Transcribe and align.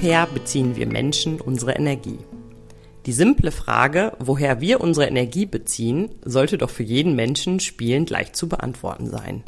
Woher 0.00 0.26
beziehen 0.26 0.76
wir 0.76 0.86
Menschen 0.86 1.42
unsere 1.42 1.72
Energie? 1.72 2.20
Die 3.04 3.12
simple 3.12 3.52
Frage, 3.52 4.14
woher 4.18 4.62
wir 4.62 4.80
unsere 4.80 5.06
Energie 5.06 5.44
beziehen, 5.44 6.08
sollte 6.24 6.56
doch 6.56 6.70
für 6.70 6.82
jeden 6.82 7.14
Menschen 7.14 7.60
spielend 7.60 8.08
leicht 8.08 8.34
zu 8.34 8.48
beantworten 8.48 9.10
sein. 9.10 9.42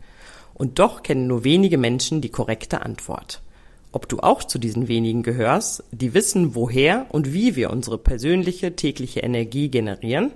Und 0.52 0.78
doch 0.78 1.02
kennen 1.02 1.26
nur 1.26 1.44
wenige 1.44 1.78
Menschen 1.78 2.20
die 2.20 2.28
korrekte 2.28 2.82
Antwort. 2.82 3.40
Ob 3.92 4.10
du 4.10 4.18
auch 4.18 4.44
zu 4.44 4.58
diesen 4.58 4.88
wenigen 4.88 5.22
gehörst, 5.22 5.84
die 5.90 6.12
wissen, 6.12 6.54
woher 6.54 7.06
und 7.08 7.32
wie 7.32 7.56
wir 7.56 7.70
unsere 7.70 7.96
persönliche 7.96 8.76
tägliche 8.76 9.20
Energie 9.20 9.70
generieren? 9.70 10.32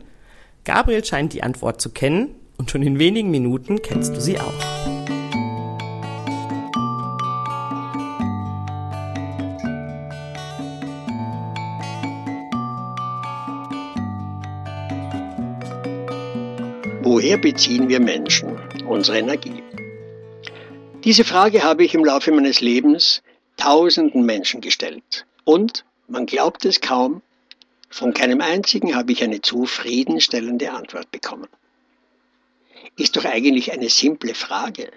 Gabriel 0.64 1.04
scheint 1.04 1.34
die 1.34 1.42
Antwort 1.42 1.82
zu 1.82 1.90
kennen 1.90 2.30
und 2.56 2.70
schon 2.70 2.82
in 2.82 2.98
wenigen 2.98 3.30
Minuten 3.30 3.82
kennst 3.82 4.16
du 4.16 4.20
sie 4.22 4.38
auch. 4.40 4.95
Woher 17.08 17.38
beziehen 17.38 17.88
wir 17.88 18.00
Menschen 18.00 18.58
unsere 18.84 19.18
Energie? 19.18 19.62
Diese 21.04 21.22
Frage 21.22 21.62
habe 21.62 21.84
ich 21.84 21.94
im 21.94 22.04
Laufe 22.04 22.32
meines 22.32 22.60
Lebens 22.60 23.22
tausenden 23.56 24.26
Menschen 24.26 24.60
gestellt. 24.60 25.24
Und, 25.44 25.84
man 26.08 26.26
glaubt 26.26 26.64
es 26.64 26.80
kaum, 26.80 27.22
von 27.90 28.12
keinem 28.12 28.40
einzigen 28.40 28.96
habe 28.96 29.12
ich 29.12 29.22
eine 29.22 29.40
zufriedenstellende 29.40 30.72
Antwort 30.72 31.12
bekommen. 31.12 31.46
Ist 32.96 33.16
doch 33.16 33.24
eigentlich 33.24 33.70
eine 33.70 33.88
simple 33.88 34.34
Frage 34.34 34.90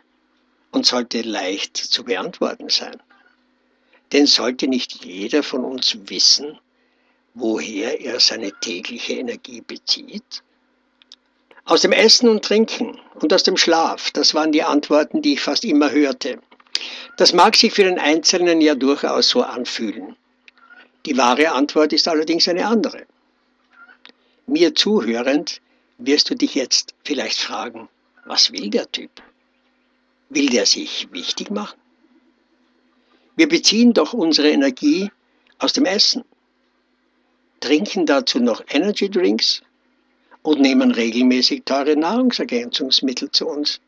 und 0.72 0.88
sollte 0.88 1.22
leicht 1.22 1.78
zu 1.78 2.05
beantworten 2.05 2.70
sein. 2.70 3.00
Denn 4.14 4.26
sollte 4.26 4.67
nicht 4.67 5.05
jeder 5.05 5.44
von 5.44 5.64
uns 5.64 5.95
wissen, 6.09 6.58
woher 7.36 8.02
er 8.02 8.20
seine 8.20 8.52
tägliche 8.61 9.14
Energie 9.14 9.61
bezieht? 9.61 10.42
Aus 11.70 11.81
dem 11.81 11.92
Essen 11.92 12.28
und 12.28 12.44
Trinken 12.44 13.00
und 13.22 13.31
aus 13.31 13.44
dem 13.44 13.56
Schlaf, 13.56 14.09
das 14.09 14.34
waren 14.34 14.52
die 14.52 14.64
Antworten, 14.64 15.22
die 15.22 15.34
ich 15.34 15.42
fast 15.42 15.64
immer 15.64 15.92
hörte. 15.92 16.39
Das 17.16 17.31
mag 17.31 17.56
sich 17.56 17.73
für 17.73 17.84
den 17.84 18.00
Einzelnen 18.00 18.59
ja 18.59 18.73
durchaus 18.73 19.30
so 19.30 19.44
anfühlen. 19.44 20.16
Die 21.06 21.16
wahre 21.16 21.52
Antwort 21.52 21.94
ist 21.94 22.08
allerdings 22.08 22.48
eine 22.48 22.66
andere. 22.66 23.06
Mir 24.48 24.73
zuhörend 24.73 25.61
wirst 26.00 26.31
du 26.31 26.36
dich 26.36 26.56
jetzt 26.56 26.95
vielleicht 27.03 27.38
fragen, 27.38 27.88
was 28.26 28.52
will 28.52 28.72
der 28.72 28.92
Typ? 28.92 29.11
Will 30.30 30.50
der 30.50 30.66
sich 30.66 31.08
wichtig 31.11 31.52
machen? 31.52 31.80
Wir 33.36 33.48
beziehen 33.48 33.94
doch 33.94 34.14
unsere 34.14 34.50
Energie 34.50 35.11
aus 35.59 35.73
dem 35.73 35.86
Essen, 35.86 36.26
trinken 37.59 38.08
dazu 38.08 38.39
noch 38.39 38.64
Energy 38.70 39.08
Drinks 39.08 39.61
und 40.42 40.62
nehmen 40.62 40.92
regelmäßig 40.92 41.64
teure 41.66 41.95
Nahrungsergänzungsmittel 41.95 43.32
zu 43.32 43.48
uns, 43.48 43.80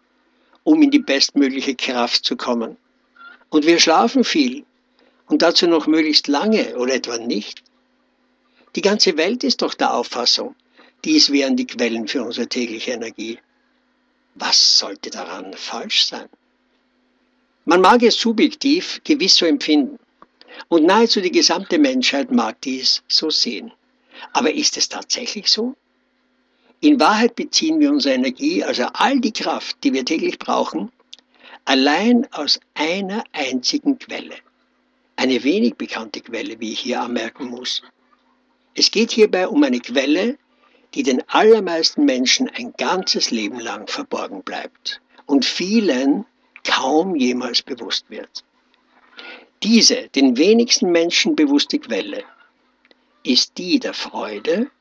um 0.64 0.82
in 0.82 0.92
die 0.92 1.00
bestmögliche 1.00 1.76
Kraft 1.76 2.26
zu 2.26 2.36
kommen. 2.36 2.78
Und 3.50 3.66
wir 3.66 3.80
schlafen 3.80 4.24
viel 4.24 4.64
und 5.28 5.42
dazu 5.42 5.68
noch 5.68 5.88
möglichst 5.88 6.28
lange 6.28 6.78
oder 6.78 6.94
etwa 6.94 7.18
nicht. 7.18 7.64
Die 8.76 8.82
ganze 8.82 9.18
Welt 9.18 9.44
ist 9.44 9.62
doch 9.62 9.74
der 9.74 9.94
Auffassung, 9.94 10.56
dies 11.04 11.32
wären 11.32 11.56
die 11.56 11.66
Quellen 11.66 12.08
für 12.08 12.24
unsere 12.24 12.48
tägliche 12.48 12.92
Energie. 12.92 13.40
Was 14.36 14.78
sollte 14.78 15.10
daran 15.10 15.54
falsch 15.54 16.06
sein? 16.06 16.30
Man 17.66 17.82
mag 17.82 18.04
es 18.04 18.16
subjektiv 18.16 19.02
gewiss 19.04 19.36
so 19.36 19.46
empfinden 19.46 19.98
und 20.68 20.86
nahezu 20.86 21.22
die 21.22 21.32
gesamte 21.32 21.80
Menschheit 21.80 22.32
mag 22.32 22.62
dies 22.62 23.04
so 23.08 23.30
sehen. 23.30 23.72
Aber 24.34 24.54
ist 24.54 24.78
es 24.78 24.90
tatsächlich 24.90 25.48
so? 25.48 25.76
In 26.84 27.00
Wahrheit 27.00 27.36
beziehen 27.36 27.80
wir 27.80 27.92
unsere 27.92 28.16
Energie, 28.16 28.64
also 28.64 28.86
all 28.94 29.20
die 29.20 29.32
Kraft, 29.32 29.78
die 29.84 29.94
wir 29.94 30.04
täglich 30.04 30.40
brauchen, 30.40 30.92
allein 31.64 32.28
aus 32.34 32.60
einer 32.74 33.24
einzigen 33.34 34.00
Quelle. 34.00 34.36
Eine 35.16 35.44
wenig 35.44 35.76
bekannte 35.76 36.22
Quelle, 36.22 36.60
wie 36.60 36.74
ich 36.74 36.80
hier 36.80 37.02
anmerken 37.02 37.52
muss. 37.52 37.84
Es 38.74 38.90
geht 38.90 39.12
hierbei 39.12 39.48
um 39.48 39.64
eine 39.64 39.80
Quelle, 39.80 40.40
die 40.96 41.04
den 41.04 41.22
allermeisten 41.30 42.04
Menschen 42.06 42.50
ein 42.50 42.74
ganzes 42.76 43.30
Leben 43.30 43.60
lang 43.60 43.88
verborgen 43.88 44.42
bleibt 44.42 45.02
und 45.28 45.46
vielen 45.46 46.26
kaum 46.64 47.16
jemals 47.16 47.62
bewusst 47.62 48.10
wird. 48.10 48.44
Diese 49.62 50.10
den 50.16 50.36
wenigsten 50.36 50.92
Menschen 50.92 51.36
bewusste 51.36 51.78
Quelle 51.78 52.24
ist 53.24 53.60
die 53.60 53.80
der 53.80 53.94
Freude 53.94 54.72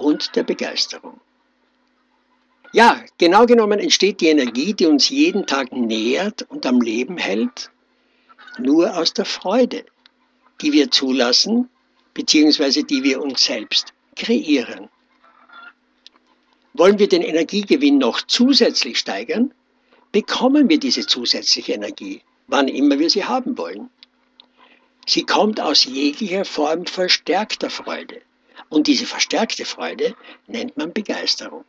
und 0.00 0.34
der 0.36 0.42
Begeisterung. 0.42 1.20
Ja, 2.72 3.02
genau 3.18 3.46
genommen 3.46 3.80
entsteht 3.80 4.20
die 4.20 4.28
Energie, 4.28 4.74
die 4.74 4.86
uns 4.86 5.08
jeden 5.08 5.46
Tag 5.46 5.72
nährt 5.72 6.42
und 6.42 6.66
am 6.66 6.80
Leben 6.80 7.18
hält, 7.18 7.70
nur 8.58 8.96
aus 8.96 9.12
der 9.12 9.24
Freude, 9.24 9.84
die 10.60 10.72
wir 10.72 10.90
zulassen, 10.90 11.68
beziehungsweise 12.14 12.84
die 12.84 13.02
wir 13.02 13.20
uns 13.20 13.44
selbst 13.44 13.92
kreieren. 14.14 14.88
Wollen 16.74 16.98
wir 16.98 17.08
den 17.08 17.22
Energiegewinn 17.22 17.98
noch 17.98 18.20
zusätzlich 18.22 18.98
steigern, 18.98 19.52
bekommen 20.12 20.68
wir 20.68 20.78
diese 20.78 21.06
zusätzliche 21.06 21.72
Energie, 21.72 22.22
wann 22.46 22.68
immer 22.68 22.98
wir 23.00 23.10
sie 23.10 23.24
haben 23.24 23.58
wollen. 23.58 23.90
Sie 25.06 25.24
kommt 25.24 25.60
aus 25.60 25.84
jeglicher 25.84 26.44
Form 26.44 26.86
verstärkter 26.86 27.70
Freude. 27.70 28.22
Und 28.70 28.86
diese 28.86 29.04
verstärkte 29.04 29.66
Freude 29.66 30.14
nennt 30.46 30.76
man 30.76 30.92
Begeisterung. 30.92 31.64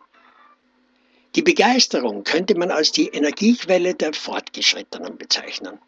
Die 1.36 1.42
Begeisterung 1.42 2.24
könnte 2.24 2.56
man 2.56 2.72
als 2.72 2.92
die 2.92 3.08
Energiequelle 3.08 3.96
der 3.96 4.14
Fortgeschrittenen 4.14 5.18
bezeichnen. 5.18 5.80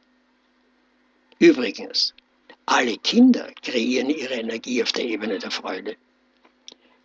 Übrigens, 1.39 2.13
alle 2.65 2.97
Kinder 2.97 3.49
kreieren 3.61 4.09
ihre 4.09 4.35
Energie 4.35 4.81
auf 4.81 4.91
der 4.91 5.05
Ebene 5.05 5.39
der 5.39 5.51
Freude. 5.51 5.95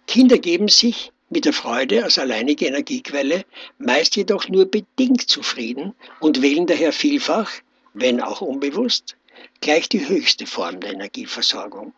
Kinder 0.06 0.38
geben 0.38 0.68
sich 0.68 1.12
mit 1.30 1.44
der 1.44 1.52
Freude 1.52 2.04
als 2.04 2.18
alleinige 2.18 2.66
Energiequelle 2.66 3.44
meist 3.78 4.16
jedoch 4.16 4.48
nur 4.48 4.66
bedingt 4.66 5.28
zufrieden 5.28 5.94
und 6.20 6.40
wählen 6.40 6.66
daher 6.66 6.92
vielfach, 6.92 7.50
wenn 7.92 8.20
auch 8.20 8.40
unbewusst, 8.40 9.16
gleich 9.60 9.88
die 9.88 10.08
höchste 10.08 10.46
Form 10.46 10.80
der 10.80 10.92
Energieversorgung. 10.92 11.92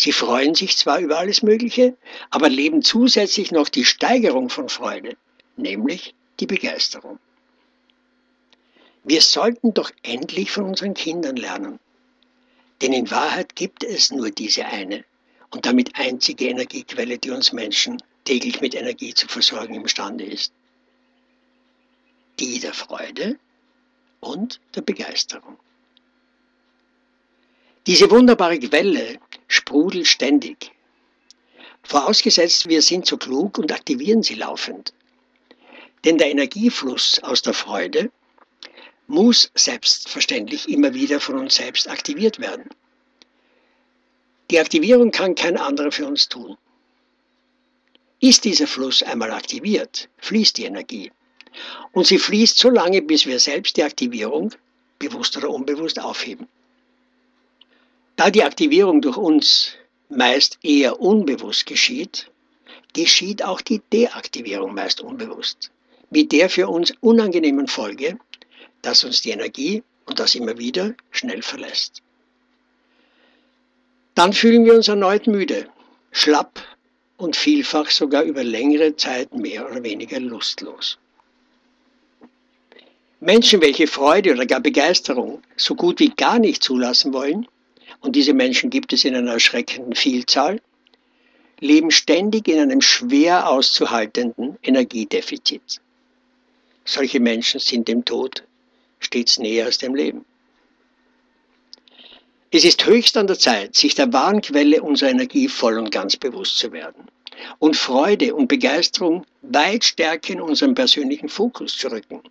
Sie 0.00 0.12
freuen 0.12 0.54
sich 0.54 0.76
zwar 0.76 1.00
über 1.00 1.18
alles 1.18 1.42
Mögliche, 1.42 1.96
aber 2.30 2.48
leben 2.48 2.82
zusätzlich 2.82 3.50
noch 3.50 3.68
die 3.68 3.84
Steigerung 3.84 4.48
von 4.48 4.68
Freude, 4.68 5.16
nämlich 5.56 6.14
die 6.38 6.46
Begeisterung. 6.46 7.18
Wir 9.02 9.20
sollten 9.20 9.74
doch 9.74 9.90
endlich 10.02 10.52
von 10.52 10.64
unseren 10.64 10.94
Kindern 10.94 11.34
lernen. 11.34 11.80
Denn 12.80 12.92
in 12.92 13.10
Wahrheit 13.10 13.56
gibt 13.56 13.82
es 13.82 14.12
nur 14.12 14.30
diese 14.30 14.66
eine 14.66 15.04
und 15.50 15.66
damit 15.66 15.96
einzige 15.96 16.46
Energiequelle, 16.46 17.18
die 17.18 17.30
uns 17.30 17.52
Menschen 17.52 18.00
täglich 18.24 18.60
mit 18.60 18.76
Energie 18.76 19.14
zu 19.14 19.26
versorgen 19.26 19.74
imstande 19.74 20.24
ist. 20.24 20.52
Die 22.38 22.60
der 22.60 22.72
Freude 22.72 23.36
und 24.20 24.60
der 24.76 24.82
Begeisterung. 24.82 25.58
Diese 27.88 28.10
wunderbare 28.10 28.58
Quelle 28.58 29.18
sprudelt 29.46 30.06
ständig. 30.06 30.72
Vorausgesetzt, 31.82 32.68
wir 32.68 32.82
sind 32.82 33.06
so 33.06 33.16
klug 33.16 33.56
und 33.56 33.72
aktivieren 33.72 34.22
sie 34.22 34.34
laufend. 34.34 34.92
Denn 36.04 36.18
der 36.18 36.28
Energiefluss 36.28 37.18
aus 37.22 37.40
der 37.40 37.54
Freude 37.54 38.10
muss 39.06 39.50
selbstverständlich 39.54 40.68
immer 40.68 40.92
wieder 40.92 41.18
von 41.18 41.38
uns 41.38 41.54
selbst 41.54 41.88
aktiviert 41.88 42.38
werden. 42.40 42.68
Die 44.50 44.60
Aktivierung 44.60 45.10
kann 45.10 45.34
kein 45.34 45.56
anderer 45.56 45.90
für 45.90 46.06
uns 46.06 46.28
tun. 46.28 46.58
Ist 48.20 48.44
dieser 48.44 48.66
Fluss 48.66 49.02
einmal 49.02 49.30
aktiviert, 49.30 50.10
fließt 50.18 50.58
die 50.58 50.64
Energie. 50.64 51.10
Und 51.92 52.06
sie 52.06 52.18
fließt 52.18 52.58
so 52.58 52.68
lange, 52.68 53.00
bis 53.00 53.24
wir 53.24 53.40
selbst 53.40 53.78
die 53.78 53.82
Aktivierung, 53.82 54.54
bewusst 54.98 55.38
oder 55.38 55.48
unbewusst, 55.48 55.98
aufheben. 55.98 56.48
Da 58.18 58.32
die 58.32 58.42
Aktivierung 58.42 59.00
durch 59.00 59.16
uns 59.16 59.76
meist 60.08 60.58
eher 60.64 61.00
unbewusst 61.00 61.66
geschieht, 61.66 62.28
geschieht 62.92 63.44
auch 63.44 63.60
die 63.60 63.80
Deaktivierung 63.92 64.74
meist 64.74 65.00
unbewusst. 65.00 65.70
Mit 66.10 66.32
der 66.32 66.50
für 66.50 66.66
uns 66.66 66.92
unangenehmen 67.00 67.68
Folge, 67.68 68.18
dass 68.82 69.04
uns 69.04 69.22
die 69.22 69.30
Energie, 69.30 69.84
und 70.04 70.18
das 70.18 70.34
immer 70.34 70.58
wieder, 70.58 70.94
schnell 71.12 71.42
verlässt. 71.42 72.02
Dann 74.16 74.32
fühlen 74.32 74.64
wir 74.64 74.74
uns 74.74 74.88
erneut 74.88 75.28
müde, 75.28 75.68
schlapp 76.10 76.60
und 77.18 77.36
vielfach 77.36 77.88
sogar 77.88 78.24
über 78.24 78.42
längere 78.42 78.96
Zeit 78.96 79.32
mehr 79.32 79.70
oder 79.70 79.84
weniger 79.84 80.18
lustlos. 80.18 80.98
Menschen, 83.20 83.60
welche 83.60 83.86
Freude 83.86 84.32
oder 84.32 84.44
gar 84.44 84.60
Begeisterung 84.60 85.40
so 85.56 85.76
gut 85.76 86.00
wie 86.00 86.10
gar 86.10 86.40
nicht 86.40 86.64
zulassen 86.64 87.12
wollen, 87.12 87.46
und 88.00 88.16
diese 88.16 88.34
Menschen 88.34 88.70
gibt 88.70 88.92
es 88.92 89.04
in 89.04 89.14
einer 89.14 89.32
erschreckenden 89.32 89.94
Vielzahl, 89.94 90.60
leben 91.60 91.90
ständig 91.90 92.48
in 92.48 92.60
einem 92.60 92.80
schwer 92.80 93.48
auszuhaltenden 93.48 94.58
Energiedefizit. 94.62 95.80
Solche 96.84 97.20
Menschen 97.20 97.60
sind 97.60 97.88
dem 97.88 98.04
Tod 98.04 98.44
stets 99.00 99.38
näher 99.38 99.66
als 99.66 99.78
dem 99.78 99.94
Leben. 99.94 100.24
Es 102.50 102.64
ist 102.64 102.86
höchst 102.86 103.16
an 103.16 103.26
der 103.26 103.38
Zeit, 103.38 103.76
sich 103.76 103.94
der 103.94 104.12
wahren 104.12 104.40
Quelle 104.40 104.82
unserer 104.82 105.10
Energie 105.10 105.48
voll 105.48 105.78
und 105.78 105.90
ganz 105.90 106.16
bewusst 106.16 106.58
zu 106.58 106.72
werden 106.72 107.08
und 107.58 107.76
Freude 107.76 108.34
und 108.34 108.48
Begeisterung 108.48 109.24
weit 109.42 109.84
stärker 109.84 110.32
in 110.32 110.40
unseren 110.40 110.74
persönlichen 110.74 111.28
Fokus 111.28 111.76
zu 111.76 111.90
rücken. 111.90 112.22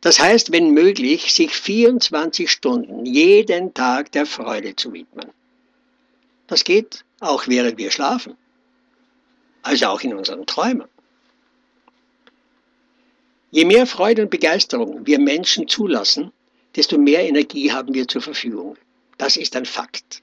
Das 0.00 0.18
heißt, 0.18 0.52
wenn 0.52 0.70
möglich, 0.70 1.32
sich 1.34 1.52
24 1.52 2.50
Stunden 2.50 3.06
jeden 3.06 3.74
Tag 3.74 4.12
der 4.12 4.26
Freude 4.26 4.76
zu 4.76 4.92
widmen. 4.92 5.30
Das 6.46 6.64
geht 6.64 7.04
auch 7.20 7.46
während 7.46 7.78
wir 7.78 7.90
schlafen, 7.90 8.36
also 9.62 9.86
auch 9.86 10.00
in 10.02 10.14
unseren 10.14 10.46
Träumen. 10.46 10.88
Je 13.50 13.64
mehr 13.64 13.86
Freude 13.86 14.22
und 14.22 14.30
Begeisterung 14.30 15.06
wir 15.06 15.18
Menschen 15.18 15.68
zulassen, 15.68 16.32
desto 16.76 16.98
mehr 16.98 17.22
Energie 17.22 17.72
haben 17.72 17.94
wir 17.94 18.06
zur 18.08 18.20
Verfügung. 18.20 18.76
Das 19.16 19.36
ist 19.36 19.54
ein 19.56 19.64
Fakt. 19.64 20.22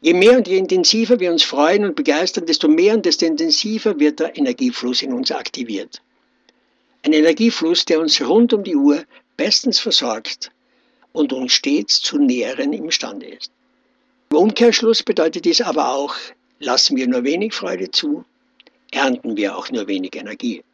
Je 0.00 0.14
mehr 0.14 0.36
und 0.36 0.48
je 0.48 0.58
intensiver 0.58 1.20
wir 1.20 1.30
uns 1.30 1.42
freuen 1.42 1.84
und 1.84 1.96
begeistern, 1.96 2.46
desto 2.46 2.66
mehr 2.66 2.94
und 2.94 3.04
desto 3.06 3.26
intensiver 3.26 4.00
wird 4.00 4.20
der 4.20 4.36
Energiefluss 4.36 5.02
in 5.02 5.12
uns 5.12 5.30
aktiviert. 5.30 6.02
Ein 7.04 7.12
Energiefluss, 7.12 7.84
der 7.84 8.00
uns 8.00 8.20
rund 8.20 8.52
um 8.52 8.64
die 8.64 8.74
Uhr 8.74 9.04
bestens 9.36 9.78
versorgt 9.78 10.50
und 11.12 11.32
uns 11.32 11.52
stets 11.52 12.00
zu 12.00 12.18
nähren 12.18 12.72
imstande 12.72 13.26
ist. 13.26 13.52
Im 14.30 14.38
Umkehrschluss 14.38 15.04
bedeutet 15.04 15.44
dies 15.44 15.60
aber 15.60 15.90
auch, 15.90 16.16
lassen 16.58 16.96
wir 16.96 17.06
nur 17.06 17.22
wenig 17.22 17.54
Freude 17.54 17.90
zu, 17.90 18.24
ernten 18.90 19.36
wir 19.36 19.56
auch 19.56 19.70
nur 19.70 19.86
wenig 19.86 20.16
Energie. 20.16 20.64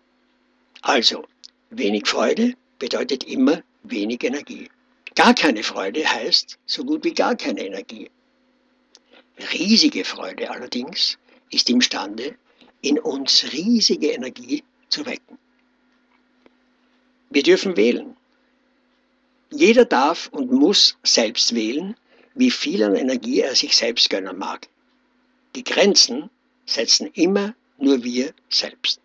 Also, 0.81 1.25
Wenig 1.73 2.09
Freude 2.09 2.55
bedeutet 2.81 3.23
immer 3.23 3.63
wenig 3.85 4.25
Energie. 4.25 4.69
Gar 5.15 5.35
keine 5.35 5.63
Freude 5.63 6.05
heißt 6.05 6.59
so 6.67 6.85
gut 6.85 7.05
wie 7.05 7.15
gar 7.15 7.37
keine 7.37 7.65
Energie. 7.65 8.11
Riesige 9.53 10.05
Freude 10.05 10.51
allerdings 10.51 11.17
ist 11.53 11.71
imstande, 11.71 12.35
in 12.83 12.99
uns 12.99 13.53
riesige 13.53 14.09
Energie 14.09 14.65
zu 14.89 15.07
wecken. 15.07 15.39
Wir 17.31 17.43
dürfen 17.45 17.77
wählen. 17.77 18.17
Jeder 19.51 19.85
darf 19.85 20.29
und 20.33 20.51
muss 20.51 20.97
selbst 21.03 21.55
wählen, 21.55 21.97
wie 22.35 22.51
viel 22.51 22.83
an 22.83 22.97
Energie 22.97 23.41
er 23.41 23.55
sich 23.55 23.77
selbst 23.77 24.11
gönnen 24.11 24.39
mag. 24.39 24.69
Die 25.55 25.65
Grenzen 25.65 26.31
setzen 26.67 27.11
immer 27.15 27.55
nur 27.79 28.03
wir 28.05 28.33
selbst. 28.49 29.01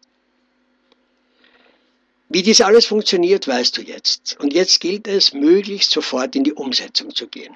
Wie 2.30 2.44
dies 2.44 2.62
alles 2.62 2.86
funktioniert, 2.86 3.48
weißt 3.48 3.77
du 3.77 3.81
jetzt. 3.81 4.38
Und 4.39 4.54
jetzt 4.54 4.80
gilt 4.80 5.07
es, 5.07 5.33
möglichst 5.33 5.92
sofort 5.92 6.36
in 6.36 6.44
die 6.44 6.54
Umsetzung 6.54 7.13
zu 7.13 7.28
gehen. 7.28 7.56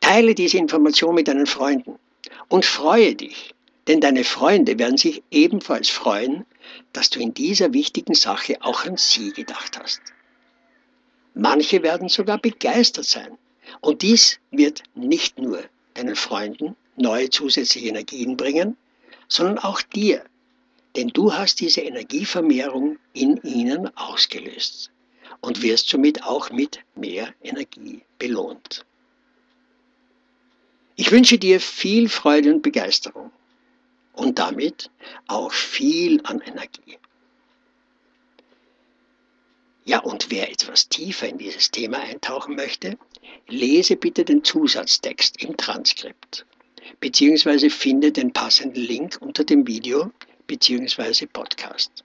Teile 0.00 0.34
diese 0.34 0.58
Information 0.58 1.14
mit 1.14 1.28
deinen 1.28 1.46
Freunden 1.46 1.98
und 2.48 2.64
freue 2.64 3.14
dich, 3.14 3.54
denn 3.88 4.00
deine 4.00 4.22
Freunde 4.22 4.78
werden 4.78 4.96
sich 4.96 5.22
ebenfalls 5.30 5.88
freuen, 5.88 6.46
dass 6.92 7.10
du 7.10 7.20
in 7.20 7.34
dieser 7.34 7.72
wichtigen 7.72 8.14
Sache 8.14 8.58
auch 8.60 8.84
an 8.84 8.96
sie 8.96 9.32
gedacht 9.32 9.78
hast. 9.78 10.00
Manche 11.34 11.82
werden 11.82 12.08
sogar 12.08 12.38
begeistert 12.38 13.06
sein. 13.06 13.36
Und 13.80 14.02
dies 14.02 14.38
wird 14.50 14.82
nicht 14.94 15.38
nur 15.38 15.62
deinen 15.94 16.16
Freunden 16.16 16.76
neue 16.96 17.30
zusätzliche 17.30 17.88
Energien 17.88 18.36
bringen, 18.36 18.76
sondern 19.28 19.58
auch 19.58 19.82
dir 19.82 20.24
denn 20.98 21.08
du 21.08 21.32
hast 21.32 21.60
diese 21.60 21.82
Energievermehrung 21.82 22.98
in 23.12 23.36
ihnen 23.44 23.96
ausgelöst 23.96 24.90
und 25.40 25.62
wirst 25.62 25.88
somit 25.88 26.24
auch 26.24 26.50
mit 26.50 26.80
mehr 26.96 27.32
Energie 27.40 28.02
belohnt. 28.18 28.84
Ich 30.96 31.12
wünsche 31.12 31.38
dir 31.38 31.60
viel 31.60 32.08
Freude 32.08 32.52
und 32.52 32.62
Begeisterung 32.62 33.30
und 34.18 34.38
damit 34.38 34.90
auch 35.28 35.52
viel 35.52 36.20
an 36.24 36.40
Energie. 36.40 36.98
Ja, 39.84 40.00
und 40.00 40.30
wer 40.30 40.50
etwas 40.50 40.88
tiefer 40.88 41.28
in 41.28 41.38
dieses 41.38 41.70
Thema 41.70 42.00
eintauchen 42.00 42.56
möchte, 42.56 42.98
lese 43.46 43.96
bitte 43.96 44.24
den 44.24 44.44
Zusatztext 44.44 45.42
im 45.42 45.56
Transkript, 45.56 46.44
beziehungsweise 47.00 47.70
finde 47.70 48.12
den 48.12 48.32
passenden 48.32 48.82
Link 48.82 49.16
unter 49.20 49.44
dem 49.44 49.66
Video 49.66 50.10
bzw. 50.46 51.26
Podcast. 51.26 52.04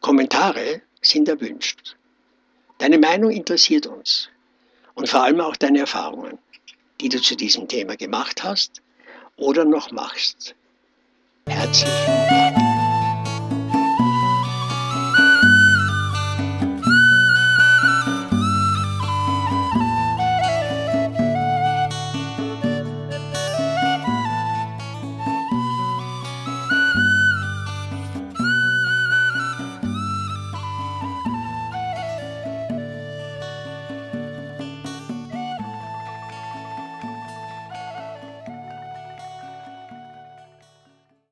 Kommentare 0.00 0.82
sind 1.00 1.28
erwünscht. 1.28 1.96
Deine 2.78 2.98
Meinung 2.98 3.30
interessiert 3.30 3.86
uns 3.86 4.28
und 4.94 5.08
vor 5.08 5.22
allem 5.22 5.40
auch 5.40 5.56
deine 5.56 5.78
Erfahrungen, 5.80 6.38
die 7.00 7.08
du 7.08 7.20
zu 7.22 7.36
diesem 7.36 7.68
Thema 7.68 7.96
gemacht 7.96 8.42
hast 8.42 8.82
oder 9.36 9.64
noch 9.64 9.90
machst. 9.92 10.54
Herzlichen 11.58 12.28
Dank. 12.30 12.47